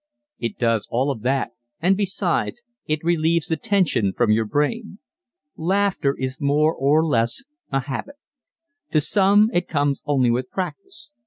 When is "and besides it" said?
1.79-3.03